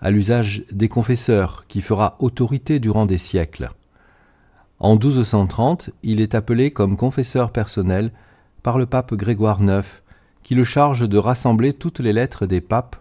à 0.00 0.10
l'usage 0.10 0.64
des 0.70 0.88
confesseurs 0.88 1.64
qui 1.66 1.80
fera 1.80 2.16
autorité 2.20 2.78
durant 2.78 3.06
des 3.06 3.18
siècles. 3.18 3.70
En 4.78 4.94
1230, 4.94 5.90
il 6.02 6.20
est 6.20 6.34
appelé 6.34 6.70
comme 6.70 6.96
confesseur 6.96 7.50
personnel 7.52 8.12
par 8.62 8.78
le 8.78 8.86
pape 8.86 9.14
Grégoire 9.14 9.62
IX, 9.62 9.84
qui 10.42 10.54
le 10.54 10.64
charge 10.64 11.08
de 11.08 11.18
rassembler 11.18 11.72
toutes 11.72 12.00
les 12.00 12.12
lettres 12.12 12.46
des 12.46 12.60
papes, 12.60 12.96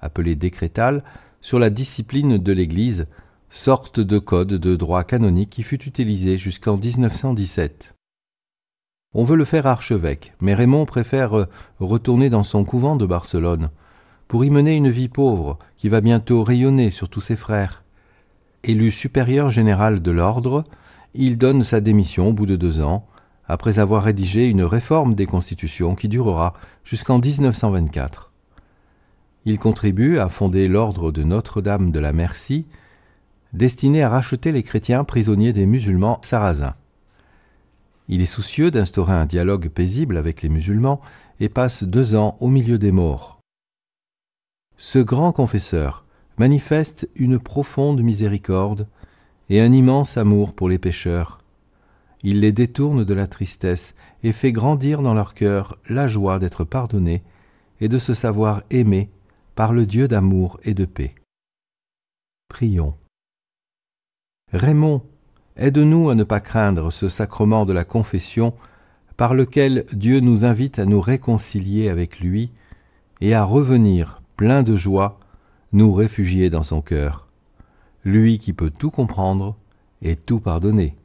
appelées 0.00 0.36
décrétales, 0.36 1.02
sur 1.40 1.58
la 1.58 1.70
discipline 1.70 2.38
de 2.38 2.52
l'Église, 2.52 3.06
sorte 3.50 4.00
de 4.00 4.18
code 4.18 4.54
de 4.54 4.76
droit 4.76 5.04
canonique 5.04 5.50
qui 5.50 5.62
fut 5.62 5.82
utilisé 5.84 6.36
jusqu'en 6.38 6.76
1917. 6.76 7.94
On 9.16 9.22
veut 9.22 9.36
le 9.36 9.44
faire 9.44 9.66
archevêque, 9.66 10.32
mais 10.40 10.54
Raymond 10.54 10.86
préfère 10.86 11.38
euh, 11.38 11.48
retourner 11.78 12.30
dans 12.30 12.42
son 12.42 12.64
couvent 12.64 12.96
de 12.96 13.06
Barcelone, 13.06 13.70
pour 14.26 14.44
y 14.44 14.50
mener 14.50 14.74
une 14.74 14.90
vie 14.90 15.08
pauvre 15.08 15.58
qui 15.76 15.88
va 15.88 16.00
bientôt 16.00 16.42
rayonner 16.42 16.90
sur 16.90 17.08
tous 17.08 17.20
ses 17.20 17.36
frères. 17.36 17.84
Élu 18.64 18.90
supérieur 18.90 19.50
général 19.50 20.02
de 20.02 20.10
l'ordre, 20.10 20.64
il 21.14 21.38
donne 21.38 21.62
sa 21.62 21.80
démission 21.80 22.28
au 22.28 22.32
bout 22.32 22.46
de 22.46 22.56
deux 22.56 22.80
ans, 22.80 23.06
après 23.46 23.78
avoir 23.78 24.02
rédigé 24.02 24.48
une 24.48 24.64
réforme 24.64 25.14
des 25.14 25.26
constitutions 25.26 25.94
qui 25.94 26.08
durera 26.08 26.54
jusqu'en 26.82 27.20
1924. 27.20 28.32
Il 29.44 29.60
contribue 29.60 30.18
à 30.18 30.28
fonder 30.28 30.66
l'ordre 30.66 31.12
de 31.12 31.22
Notre-Dame 31.22 31.92
de 31.92 32.00
la 32.00 32.12
Merci, 32.12 32.66
destiné 33.52 34.02
à 34.02 34.08
racheter 34.08 34.50
les 34.50 34.64
chrétiens 34.64 35.04
prisonniers 35.04 35.52
des 35.52 35.66
musulmans 35.66 36.18
sarrasins. 36.22 36.72
Il 38.08 38.20
est 38.20 38.26
soucieux 38.26 38.70
d'instaurer 38.70 39.14
un 39.14 39.26
dialogue 39.26 39.68
paisible 39.68 40.16
avec 40.16 40.42
les 40.42 40.48
musulmans 40.48 41.00
et 41.40 41.48
passe 41.48 41.84
deux 41.84 42.14
ans 42.14 42.36
au 42.40 42.48
milieu 42.48 42.78
des 42.78 42.92
morts. 42.92 43.40
Ce 44.76 44.98
grand 44.98 45.32
confesseur 45.32 46.04
manifeste 46.36 47.08
une 47.14 47.38
profonde 47.38 48.02
miséricorde 48.02 48.88
et 49.48 49.60
un 49.60 49.72
immense 49.72 50.16
amour 50.16 50.54
pour 50.54 50.68
les 50.68 50.78
pécheurs. 50.78 51.38
Il 52.22 52.40
les 52.40 52.52
détourne 52.52 53.04
de 53.04 53.14
la 53.14 53.26
tristesse 53.26 53.94
et 54.22 54.32
fait 54.32 54.52
grandir 54.52 55.02
dans 55.02 55.14
leur 55.14 55.34
cœur 55.34 55.78
la 55.88 56.08
joie 56.08 56.38
d'être 56.38 56.64
pardonnés 56.64 57.22
et 57.80 57.88
de 57.88 57.98
se 57.98 58.14
savoir 58.14 58.62
aimés 58.70 59.10
par 59.54 59.72
le 59.72 59.86
Dieu 59.86 60.08
d'amour 60.08 60.58
et 60.64 60.74
de 60.74 60.84
paix. 60.84 61.14
Prions. 62.48 62.94
Raymond 64.52 65.02
Aide-nous 65.56 66.10
à 66.10 66.16
ne 66.16 66.24
pas 66.24 66.40
craindre 66.40 66.90
ce 66.90 67.08
sacrement 67.08 67.64
de 67.64 67.72
la 67.72 67.84
confession 67.84 68.54
par 69.16 69.34
lequel 69.34 69.84
Dieu 69.92 70.18
nous 70.18 70.44
invite 70.44 70.80
à 70.80 70.84
nous 70.84 71.00
réconcilier 71.00 71.88
avec 71.88 72.18
lui 72.18 72.50
et 73.20 73.34
à 73.34 73.44
revenir, 73.44 74.20
plein 74.36 74.64
de 74.64 74.74
joie, 74.74 75.20
nous 75.72 75.92
réfugier 75.92 76.50
dans 76.50 76.64
son 76.64 76.80
cœur. 76.80 77.28
Lui 78.04 78.40
qui 78.40 78.52
peut 78.52 78.72
tout 78.76 78.90
comprendre 78.90 79.54
et 80.02 80.16
tout 80.16 80.40
pardonner. 80.40 80.96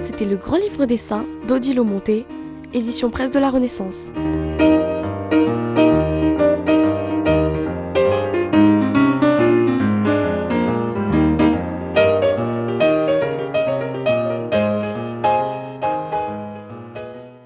C'était 0.00 0.24
le 0.24 0.36
grand 0.36 0.56
livre 0.56 0.86
des 0.86 0.98
saints 0.98 1.26
d'Odile 1.46 1.82
Monté, 1.82 2.26
édition 2.74 3.08
presse 3.10 3.30
de 3.30 3.38
la 3.38 3.50
Renaissance. 3.50 4.10